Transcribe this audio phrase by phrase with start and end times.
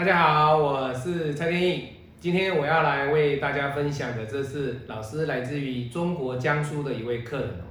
[0.00, 1.88] 大家好，我是蔡天意。
[2.18, 7.68] 今天我要来为大家分享的，这是老师来自于中国江苏的一位客人哦，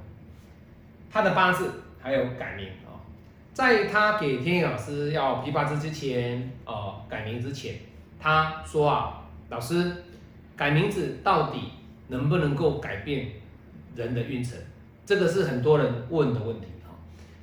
[1.10, 3.02] 他的八字还有改名哦，
[3.52, 7.74] 在他给天意老师要批八字之前哦，改名之前，
[8.20, 9.92] 他说啊，老师
[10.56, 11.72] 改名字到底
[12.10, 13.26] 能不能够改变
[13.96, 14.56] 人的运程？
[15.04, 16.94] 这个是很多人问的问题哈，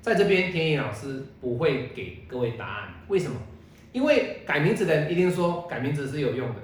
[0.00, 3.36] 在这边天意老师不会给各位答案，为什么？
[3.96, 6.56] 因为改名字的人一定说改名字是有用的，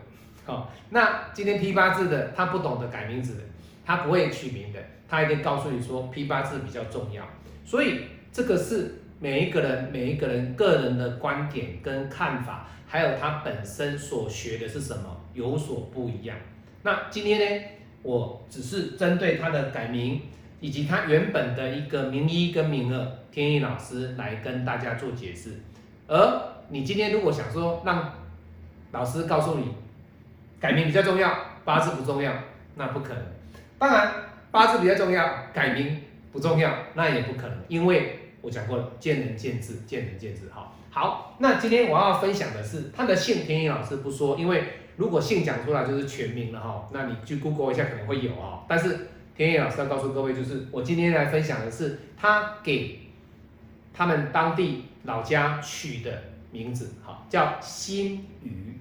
[0.45, 3.41] 好，那今天批八字的他不懂得改名字的，
[3.87, 4.79] 他不会取名的，
[5.09, 7.27] 他一定告诉你说批八字比较重要，
[7.65, 16.37] 所以这个是每一个人每一个人个人的观点跟看法，还有他本身所学的是什么有所不一样。
[16.83, 17.65] 那今天呢，
[18.03, 20.21] 我只是针对他的改名
[20.61, 25.53] 以及他原本的一个名一跟名二，天意老师来跟大家做解释，
[26.07, 26.52] 而。
[26.73, 28.15] 你今天如果想说让
[28.93, 29.75] 老师告诉你
[30.59, 31.31] 改名比较重要，
[31.67, 32.33] 八字不重要，
[32.77, 33.23] 那不可能。
[33.79, 34.11] 当然
[34.51, 36.01] 八字比较重要，改名
[36.33, 37.59] 不重要，那也不可能。
[37.69, 40.49] 因为我讲过了，见仁见智，见仁见智。
[40.51, 44.65] 好，好，那今天我要分享的是他的姓，田野老师不说，因为
[44.97, 46.89] 如果姓讲出来就是全名了哈。
[46.91, 48.61] 那你去 Google 一下可能会有啊。
[48.67, 52.99] 但是田野老师要告诉各位，就是我今天来分享的是他给
[53.93, 56.32] 他们当地老家取的。
[56.53, 58.79] 名字好，叫新羽。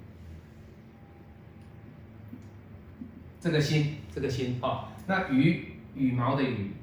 [3.39, 6.73] 这个心，这个心啊，那羽羽毛的羽，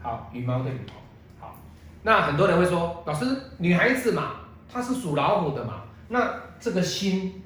[0.00, 0.78] 好，羽毛的羽，
[1.38, 1.60] 好。
[2.02, 3.26] 那很多人会说，老师，
[3.58, 4.36] 女孩子嘛，
[4.72, 7.42] 她是属老虎的嘛，那这个心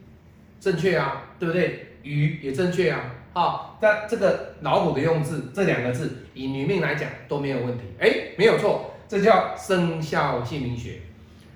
[0.60, 1.96] 正确啊，对不对？
[2.05, 3.00] 羽也正确啊，
[3.33, 11.00] 好，那这个老虎的用字，这两个字以女命来讲都没有问题，哎，没有错，这叫生肖姓名学。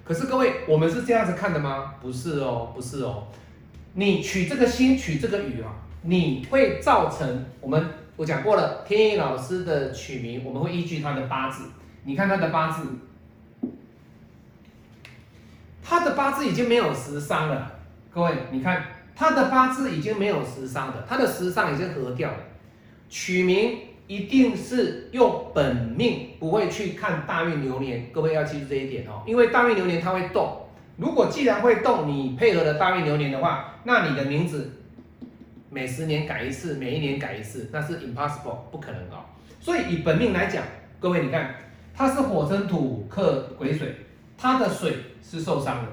[0.05, 1.95] 可是各位，我们是这样子看的吗？
[2.01, 3.29] 不是哦，不是哦。
[3.95, 7.87] 你取这个心，取这个雨啊，你会造成我们
[8.17, 11.65] 我讲过了，天意老师的取名，我们会依据他的八字。
[12.05, 12.85] 你看他的八字，
[15.83, 17.73] 他的八字已经没有食伤了。
[18.11, 22.39] 各位，你看他的八字已经没有食伤的，他的食伤已经合掉了。
[23.09, 23.79] 取名。
[24.07, 28.11] 一定是用本命，不会去看大运流年。
[28.13, 30.59] 各位要记住这一点哦，因为大运流年它会动。
[30.97, 34.71] 如果既然会动，你配合了大运流年的话，那你的名字
[35.71, 39.25] 每十年改一次，每一年改一次，那是 impossible 不可能哦。
[39.59, 40.63] 所以以本命来讲，
[41.01, 41.55] 各位你看，
[41.95, 43.95] 它是火生土克癸水，
[44.37, 44.93] 它的水
[45.23, 45.89] 是受伤的，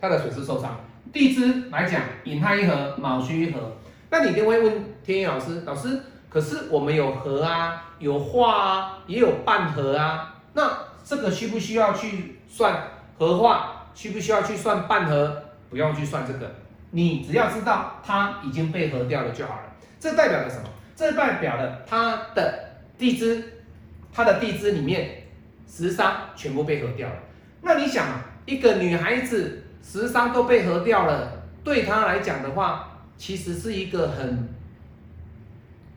[0.00, 0.80] 它的水是受伤。
[1.12, 3.76] 地支来讲，寅亥一合，卯戌一合。
[4.10, 6.00] 那你一定会问天野老师，老师？
[6.30, 10.36] 可是我们有合啊，有化啊，也有半合啊。
[10.52, 10.70] 那
[11.04, 12.84] 这个需不需要去算
[13.18, 13.88] 合化？
[13.94, 15.42] 需不需要去算半合？
[15.68, 16.48] 不用去算这个，
[16.92, 19.62] 你只要知道它已经被合掉了就好了。
[19.98, 20.68] 这代表了什么？
[20.94, 23.64] 这代表了它的地支，
[24.12, 25.24] 它的地支里面
[25.66, 27.16] 十伤全部被合掉了。
[27.60, 31.32] 那你想啊，一个女孩子十伤都被合掉了，
[31.64, 34.48] 对她来讲的话，其实是一个很。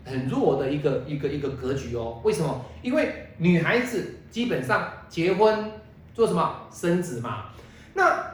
[0.05, 2.65] 很弱的一个一个一个格局哦，为什么？
[2.81, 5.71] 因为女孩子基本上结婚
[6.13, 7.45] 做什么生子嘛。
[7.93, 8.33] 那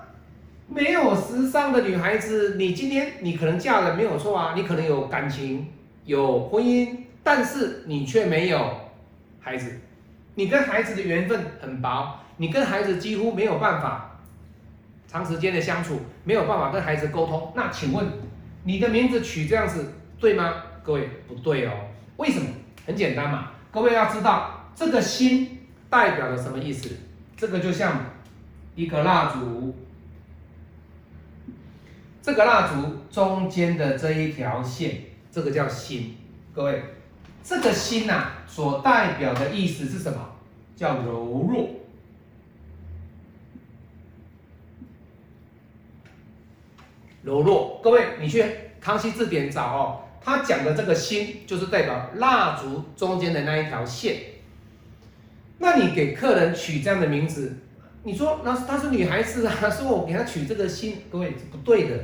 [0.68, 5.68] 没有时尚的女孩子，你今天你可能嫁了没有错啊，你可能有感情
[6.06, 8.72] 有婚姻，但是你却没有
[9.40, 9.80] 孩子，
[10.36, 14.19] 你跟孩子的缘分很薄，你跟孩子几乎没有办法
[15.07, 17.51] 长时间的相处，没有办法跟孩子沟通。
[17.56, 18.06] 那请问
[18.63, 20.63] 你的名字取这样子对吗？
[20.84, 21.72] 各位不对哦，
[22.17, 22.47] 为什么？
[22.85, 26.90] 很简单嘛，各位要知道这个心代表了什么意思？
[27.38, 28.03] 这个就像
[28.75, 29.75] 一个蜡烛，
[32.21, 35.01] 这个蜡烛中间的这一条线，
[35.31, 36.18] 这个叫心。
[36.51, 36.83] 各位，
[37.44, 40.18] 这个心呐，所代表的意思是什么？
[40.75, 41.69] 叫柔弱，
[47.21, 47.80] 柔弱。
[47.83, 48.44] 各位，你去
[48.81, 50.08] 康熙字典找哦。
[50.21, 54.18] 他讲的这个心，就是代表蜡烛中间的那一条线。
[55.60, 57.57] 那你给客人取这样的名字，
[58.04, 61.98] 你说 那她是女孩子啊， 说我给她取这个心，各位是不对的。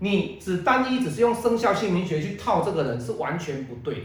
[0.00, 4.04] 你只单一只是用生肖姓名学去套这个人，是完全不对。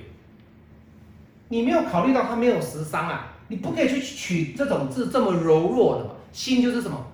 [1.50, 6.12] 你没有考虑到他没有食伤啊，你不可以去取这种字这么柔弱的嘛。
[6.31, 7.06] 心就是什么？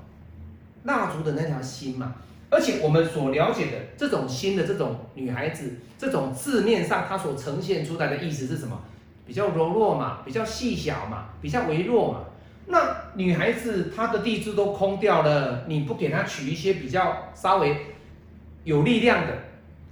[0.84, 2.16] 蜡烛的那条心嘛。
[2.50, 8.82] 而且我们所了解的这种新的这种女孩子，这种字面上她所呈现出来的意思是什么？
[9.26, 12.22] 比较柔弱嘛，比较细小嘛，比较微弱嘛。
[12.66, 17.78] 那女孩子她的地支都空掉了，你不给她取一些比较稍微
[18.64, 19.34] 有力量的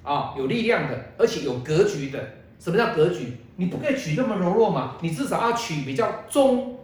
[0.03, 2.19] 啊，有力量的，而且有格局的。
[2.59, 3.33] 什么叫格局？
[3.57, 6.79] 你不可以取那么柔弱嘛，你至少要取比较中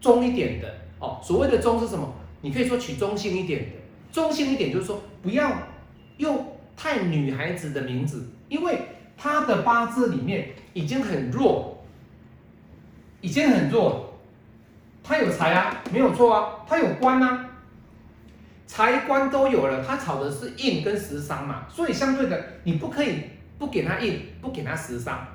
[0.00, 1.20] 中一点的哦。
[1.22, 2.12] 所谓的中是什么？
[2.40, 3.76] 你可以说取中性一点的，
[4.12, 5.52] 中性一点就是说不要
[6.16, 8.80] 用太女孩子的名字，因为
[9.16, 11.84] 她的八字里面已经很弱，
[13.20, 14.04] 已经很弱。
[15.00, 17.48] 他有财啊，没有错啊，他有官啊，
[18.66, 23.20] 财官都有了，他炒的是印跟食伤嘛，所以相对的，你不可以
[23.58, 25.26] 不给他印，不给他食伤，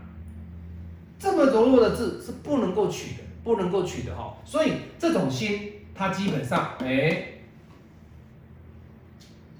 [1.17, 7.29] 这么柔弱的字是不能够取的，不能够取的哈，所以这种心，它基本上哎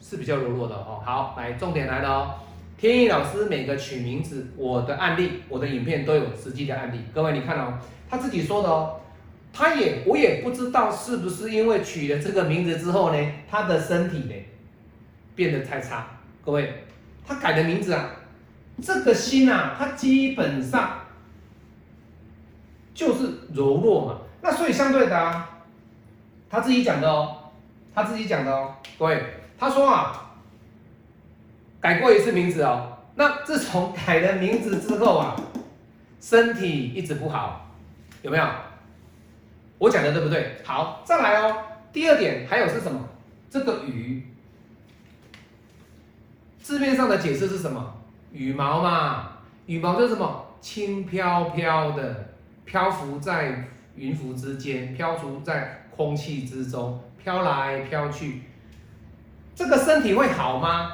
[0.03, 1.01] 是比较柔弱的哦。
[1.05, 2.35] 好，来重点来了哦，
[2.77, 7.79] 天意老师每个取名字，我的案例，我的影片都有实际的案例，各位你看哦，
[8.09, 8.99] 他自己说的哦。
[9.55, 14.33] 他也，我也不知道是不是因为取了这个名字之后呢，他的身体呢
[15.35, 16.07] 变得太差。
[16.43, 16.83] 各位，
[17.23, 18.09] 他改的名字啊，
[18.81, 21.01] 这个心啊，他基本上
[22.95, 24.17] 就是柔弱嘛。
[24.41, 25.59] 那所以相对的啊，
[26.49, 27.51] 他自己讲的哦，
[27.93, 28.73] 他自己讲的哦。
[28.97, 29.23] 各位，
[29.57, 30.35] 他说啊，
[31.79, 35.35] 改过一次名字哦，那自从改了名字之后啊，
[36.19, 37.69] 身体一直不好，
[38.21, 38.45] 有没有？
[39.77, 40.57] 我讲的对不对？
[40.63, 41.55] 好，再来哦。
[41.91, 43.07] 第二点还有是什么？
[43.49, 44.25] 这个羽，
[46.59, 47.93] 字面上的解释是什么？
[48.31, 50.45] 羽毛嘛，羽毛就是什么？
[50.59, 52.33] 轻飘飘的，
[52.65, 58.41] 漂浮在云浮之间，漂浮在空气之中，飘来飘去。
[59.55, 60.93] 这个身体会好吗？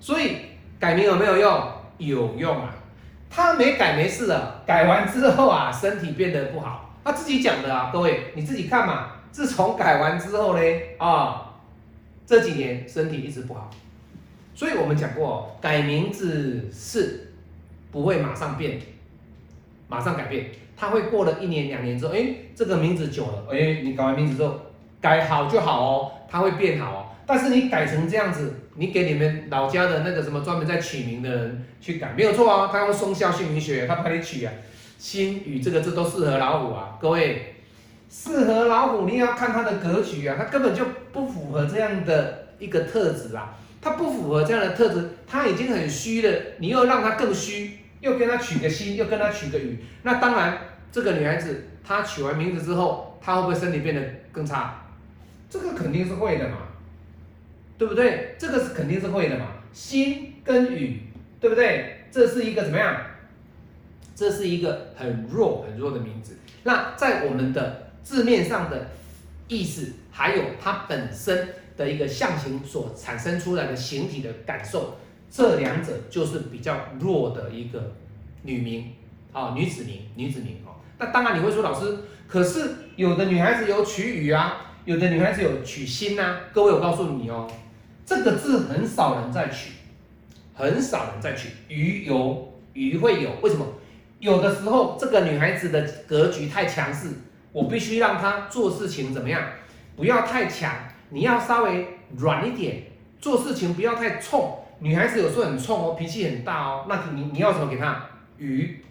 [0.00, 0.36] 所以
[0.78, 1.72] 改名有没有用？
[1.98, 2.74] 有用啊。
[3.30, 6.94] 他没改没事的，改完之后啊，身体变得不好。
[7.04, 9.12] 他自己讲的啊，各位你自己看嘛。
[9.30, 10.62] 自从改完之后呢，
[10.98, 11.54] 啊，
[12.26, 13.68] 这几年身体一直不好。
[14.54, 17.34] 所以我们讲过，改名字是
[17.92, 18.80] 不会马上变，
[19.86, 20.46] 马上改变，
[20.76, 24.58] 他会过了一年两年之后，哎，这个名字久了，哎，你改完名字之后
[25.00, 27.06] 改好就好哦，它会变好哦。
[27.28, 34.52] 但是你改成这样子，你给你们老家的那个什么专门在取名的人去改，没有错啊，他用松下姓名学，他帮你取啊。
[34.96, 37.54] 心与这个字都适合老虎啊，各位，
[38.10, 40.82] 适合老虎，你要看它的格局啊，它根本就
[41.12, 50.58] 不符合这样的一个特质啊，它不符合这样的特质，它已经很虚了，你又让它更虚，又跟它取个心，又跟它取个雨，那当然，
[50.90, 54.02] 这个女孩子她取完名字之后，她会不会身体变得
[54.32, 54.82] 更差？
[55.50, 56.56] 这个肯定是会的嘛，
[57.78, 58.34] 对不对？
[58.36, 61.02] 这个是肯定是会的嘛，心跟雨，
[61.40, 62.04] 对不对？
[62.10, 62.96] 这是一个怎么样？
[64.14, 66.36] 这是一个很弱很弱的名字。
[66.64, 68.88] 那在我们的字面上的
[69.46, 74.96] 意思，还有它本身的一个象形所产生出来的形体的感受，
[75.30, 77.94] 这两者就是比较弱的一个
[78.42, 78.92] 女名
[79.32, 80.74] 啊，女子名，女子名哦。
[80.98, 86.40] 那当然你会说，老师，可是有的女孩子有取雨啊，有的女孩子有取心呐。
[86.52, 87.48] 各位，我告诉你哦，
[88.08, 89.72] 这个字很少人在取，
[90.54, 91.50] 很少人在取。
[91.68, 93.66] 鱼有鱼会有，为什么？
[94.18, 97.10] 有的时候，这个女孩子的格局太强势，
[97.52, 99.42] 我必须让她做事情怎么样？
[99.94, 100.74] 不要太强，
[101.10, 102.84] 你要稍微软一点，
[103.20, 104.58] 做事情不要太冲。
[104.78, 108.06] 女孩子有时候很冲哦，脾气很大哦，那你你要什么给她？
[108.38, 108.82] 鱼，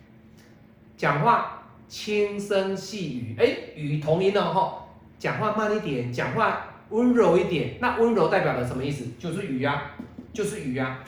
[0.95, 3.45] 讲话轻声细语，哎，
[3.75, 4.86] 语同音哦哈，
[5.17, 7.75] 讲话慢一点，讲话温柔一点。
[7.79, 9.06] 那温柔代表了什么意思？
[9.20, 9.96] 就是雨啊，
[10.34, 11.03] 就是雨啊。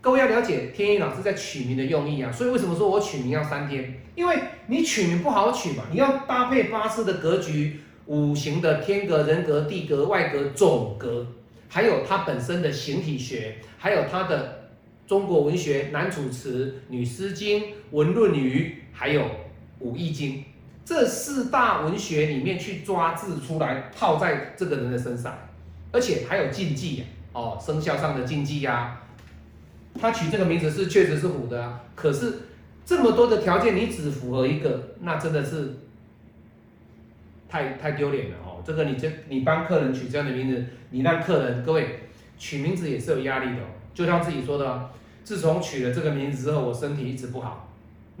[0.00, 4.00] 各位要了解天意老师在取名的用意啊，所以为什么说我取名要三天？
[4.14, 11.26] 因为你取名不好取嘛，你要搭配八字的格局、五行的天格、人格、地格、外格、总格，
[11.68, 14.70] 还有它本身的形体学，还有它的
[15.06, 19.22] 中国文学男楚辞、女诗经、文论语，还有
[19.80, 20.44] 武易经
[20.90, 25.38] 这四大文学里面去抓字出来套在这个人的身上，
[25.92, 29.00] 而且还有禁忌啊哦，生肖上的禁忌呀。
[30.00, 32.40] 他取这个名字是确实是虎的啊，可是
[32.84, 35.76] 这么多的条件你只符合一个，那真的是
[37.48, 38.60] 太太丢脸了哦。
[38.66, 42.00] 这个你这你帮客人取这样的名字，你让客人各位
[42.36, 43.62] 取名字也是有压力的。
[43.94, 44.90] 就像自己说的，
[45.22, 47.68] 自从取了这个名字之后，我身体一直不好。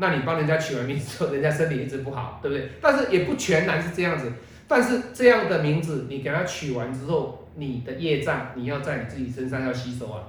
[0.00, 2.70] 那你帮人家取完名字之后，人家身体一直不好，对不对？
[2.80, 4.32] 但是也不全然是这样子。
[4.66, 10.22] 但是这样的名字你给他取完之后，你的业障你要在你自己身上要吸收啊。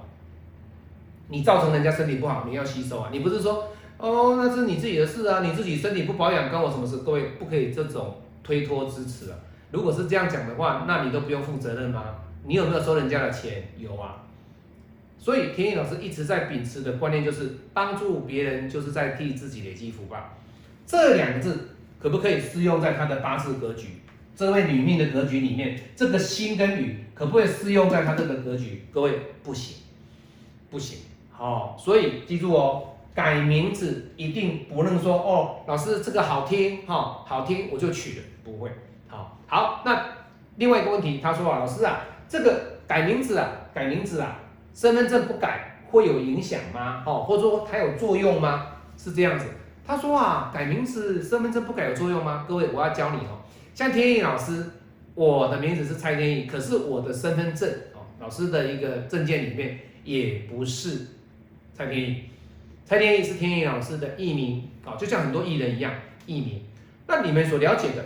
[1.28, 3.08] 你造成人家身体不好，你要吸收啊！
[3.10, 6.98] 你不是说哦，那是你自己的事啊，你自己身体不保养，关我什么事？
[6.98, 9.36] 各位不可以这种推脱支持啊。
[9.70, 12.04] 如果是这样讲的话，那你都不用负责任吗？
[12.44, 13.68] 你有没有收人家的钱？
[13.78, 14.16] 有啊。
[15.22, 20.36] 所以田野老师一直在秉持的观念就是帮助别人就是在替自己累积福报。
[20.84, 24.02] 这两个字可不可以适用在他的八字格局？
[24.34, 28.84] 这位女命的格局里面，这个心跟女可不可以适用在他这个格局？
[28.92, 29.12] 各位
[29.44, 29.76] 不行，
[30.68, 30.98] 不行。
[31.30, 32.88] 好，所以记住哦。
[33.14, 38.70] 改名字一定不能说哦，老师这个好听哈，好听我就取了，不会。
[39.06, 40.02] 好，好，那
[40.56, 44.40] 另外一个问题，他说啊，老师啊，这个改名字啊，改名字啊，
[44.74, 47.02] 身份证不改会有影响吗？
[47.06, 48.68] 哦，或者说它有作用吗？
[48.96, 49.46] 是这样子。
[49.86, 52.44] 他说啊，改名字身份证不改有作用吗？
[52.48, 53.40] 各位，我要教你哦。
[53.74, 54.64] 像天意老师，
[55.14, 61.06] 我的名字是蔡天意，可是我的身份证哦，老师的一个证件里面也不是
[61.74, 62.22] 蔡天意。
[62.84, 65.92] 蔡天意是天意老师的艺名，啊，就像很多艺人一样，
[66.26, 66.62] 艺名。
[67.06, 68.04] 那你们所了解的，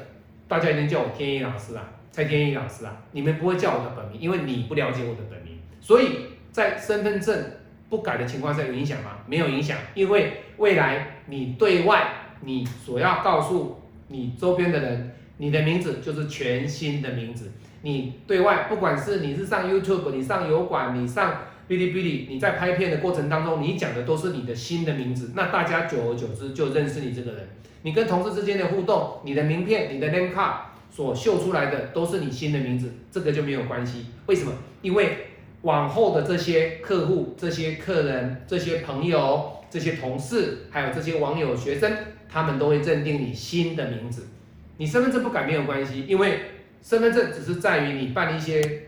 [0.48, 5.58] 大家一定叫我天意老师啊，蔡天意老师啊，你们不会叫我的本名，因为你不了解我的本名。
[5.80, 6.08] 所以
[6.56, 7.38] 在身份证
[7.90, 9.18] 不改的情况下有影响吗？
[9.26, 12.10] 没有影响，因为未来你对外
[12.40, 17.52] 你所要告诉你周边的人，你的名字就是全新的名字。
[17.82, 21.42] 你对外不管是你是上 YouTube，你上油管，你上。
[21.68, 27.46] 哔哩哔哩，你在拍片的过程当中，你讲的都是你的新的名字，那大家久而久之就认识你这个人。
[27.82, 30.54] 你跟同事之间的互动，你的名片、你的 name card
[30.90, 34.06] 所秀出来的都是你新的名字，这个就没有关系。
[34.24, 34.52] 为什么？
[34.80, 35.26] 因为
[35.62, 41.92] 往后的这些客户、这些客人、这些朋友、这些同事，还有这些网友、学生，
[42.28, 44.28] 他们都会认定你新的名字。
[44.76, 46.40] 你身份证不改没有关系，因为
[46.82, 48.82] 身份证只是在于你办一些。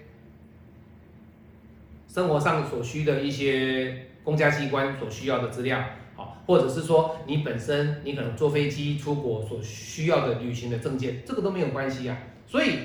[2.10, 5.78] 生活上所需的一些公家机关所需要的资料，
[6.16, 12.18] 好，或者是说你本身你可能坐飞机出国所需要的旅行的证件，这个都没有关系啊。
[12.46, 12.78] 所以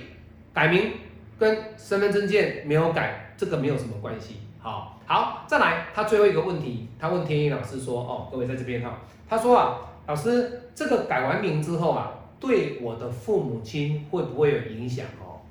[0.54, 0.92] 改名
[1.40, 4.38] 跟身份证件没有改，这个没有什么关系。
[4.60, 15.42] 好，好，再来，他最后一个问题，他问天一老师说，哦，各位在这边哈，他说啊，老师这个改完名之后啊，对我的父母亲会不会有影响哦？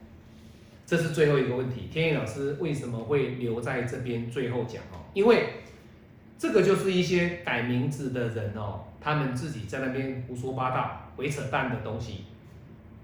[0.86, 5.04] 这是最后一个问题，天意老师为什么会留在这边最后讲哦？
[5.12, 5.48] 因为
[6.38, 12.24] 这个就是一些改名字的人哦，他们自己在那边胡说八道、鬼扯淡的东西。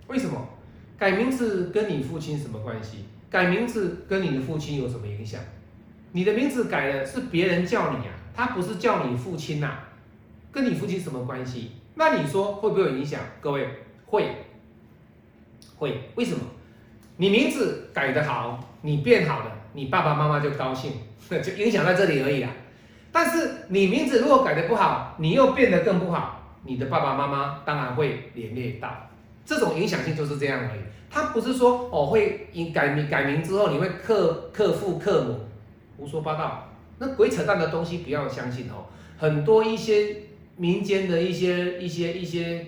[0.07, 0.49] 为什么
[0.97, 3.05] 改名字跟你父亲什么关系？
[3.31, 5.41] 改名字跟你的父亲有什么影响？
[6.13, 9.73] 你的名字改了是别人叫你啊，他不是叫你父亲呐，
[10.51, 11.73] 跟你父亲什么关系？
[11.95, 13.21] 那你说会不会有影响？
[13.41, 13.69] 各位
[14.07, 14.37] 会，
[15.77, 16.41] 会，为什么？
[17.19, 20.93] 你名字改得好，你变好了，你爸爸妈妈就高兴，
[21.29, 22.49] 就影响在这里而已啦。
[23.11, 29.08] 但是你名字如果改得不好，你又变得更不好，你的爸爸妈妈当然会连累到。
[29.49, 30.81] 这种影响性就是这样而已。
[31.09, 35.39] 他不是说哦会改名改名之后你会克克父克母，
[35.97, 38.85] 胡说八道，那鬼扯淡的东西不要相信哦。
[39.17, 40.17] 很多一些
[40.57, 42.67] 民间的一些一些一些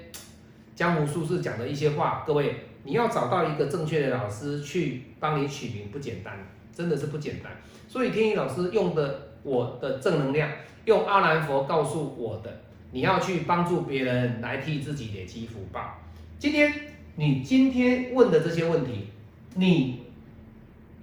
[0.75, 2.65] 江湖术士讲的一些话，各位。
[2.83, 6.33] 你要找到一个正确的老师去帮你取名不简单，
[6.75, 7.53] 真的是不简单。
[7.87, 10.51] 所以天意老师用的我的正能量，
[10.87, 15.99] 用阿兰佛告诉我的，你要去帮助别人来替自己累积福报。
[16.40, 16.73] 今天
[17.16, 19.11] 你今天问的这些问题，
[19.56, 20.06] 你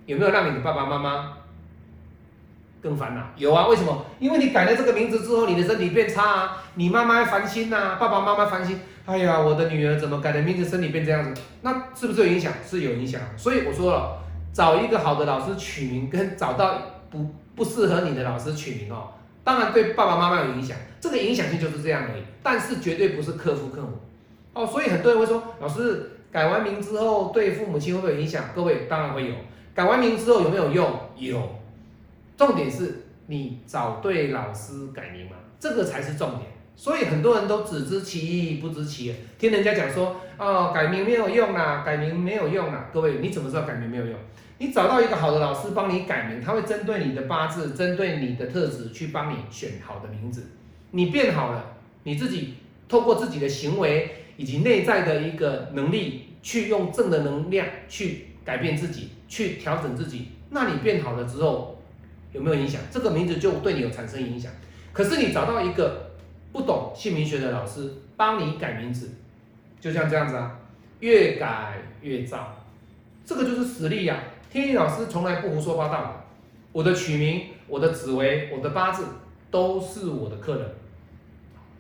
[0.08, 1.38] 有没有让你的爸爸妈妈
[2.82, 3.22] 更烦恼？
[3.36, 4.04] 有啊，为什么？
[4.20, 8.80] 因为你改了这个名字之后，你的身体变差啊，你妈妈烦心呐，爸爸妈妈烦心。
[9.06, 11.40] 哎呀，我的女儿怎么改的名字，身体变这样子？
[11.62, 12.52] 那是不是有影响？
[12.68, 13.22] 是有影响。
[13.38, 14.18] 所以我说了，
[14.52, 19.12] 找一个好的老师取名，跟找到不不适合你的老师取名哦，
[19.44, 20.76] 当然对爸爸妈妈有影响。
[21.00, 24.00] 这个影响性就是这样而已，但是绝对不是克夫克母
[24.58, 24.68] 哦。
[24.68, 28.46] 所以很多人会说，老师改完名之后对父母亲会不会有影响？
[28.56, 29.36] 各位当然会有。
[29.76, 31.00] 改完名之后有没有用？
[31.18, 31.42] 有。
[32.36, 36.42] 重点是你找对老师改名吗，这个才是重点。
[36.76, 42.90] 所以很多人都只知其一不知其二，听人家讲说哦改名没有用啦，改名没有用啦。
[42.94, 44.16] 各位你怎么知道改名没有用？
[44.60, 50.48] 你找到一个好的老师帮你改名，他会针对你的八字，针对你的特质去帮你选好的名字。
[50.92, 51.64] 你变好了，
[52.04, 52.54] 你自己
[52.88, 60.30] 透过自己的行为以及内在的一个能力，去用正的能量去改变自己，去调整自己。
[60.52, 61.82] 那你变好了之后
[62.32, 62.80] 有没有影响？
[62.90, 64.50] 这个名字就对你有产生影响。
[64.94, 66.08] 可是你找到一个。
[66.54, 69.12] 不懂姓名学的老师帮你改名字，
[69.80, 70.58] 就像这样子啊，
[71.02, 72.56] 越改越糟，
[73.24, 74.18] 这个就是实力呀。
[74.50, 76.26] 天意老师从来不胡说八道的，
[76.72, 79.06] 我的取名、我的紫薇、我的八字
[79.52, 80.68] 都是我的客人，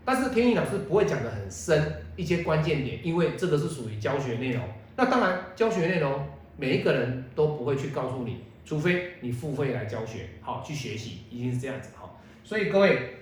[0.08, 1.84] 但是天意老师不会讲的很深
[2.16, 4.64] 一些关键点，因为这个是属于教学内容。
[4.96, 12.10] 那当然，教学内容每一个人都不会去告诉你，除非你付费来教学，好去学习，一定是这样子哈。
[12.46, 13.18] 所以各位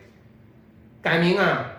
[1.01, 1.71] 改名啊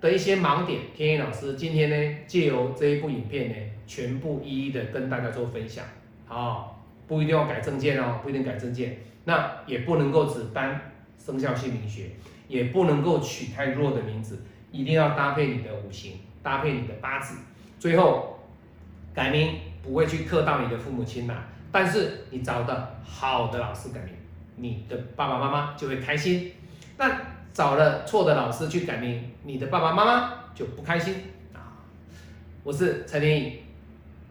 [0.00, 3.54] 的一些盲点，天意老师今天呢借由这一部影片呢，
[3.86, 5.84] 全部一一的跟大家做分享。
[6.26, 10.90] 好，不一定要改证件哦，不一定改证件，那也不能够只搬
[11.22, 12.04] 生肖姓名学，
[12.48, 14.38] 也不能够取太弱的名字。
[14.74, 17.36] 一定要搭配你的五行，搭配你的八字，
[17.78, 18.40] 最后
[19.14, 21.44] 改名不会去克到你的父母亲呐。
[21.70, 24.14] 但是你找的好的老师改名，
[24.56, 26.50] 你的爸爸妈妈就会开心。
[26.96, 27.08] 那
[27.52, 31.14] 找了错的老师去改名，你的爸爸妈妈就不开心
[31.52, 31.78] 啊。
[32.64, 33.52] 我是陈天颖，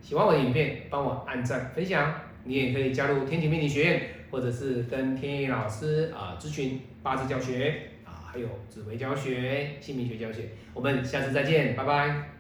[0.01, 2.13] 喜欢我的影片，帮我按赞分享。
[2.43, 7.91] 你也可以加入天启命理学院，或者是跟天意老师啊咨询八字教学。
[8.33, 12.32] 还有紫微教学、姓名学教学，我们下次再见，拜拜。